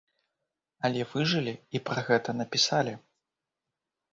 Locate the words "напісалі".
2.39-2.93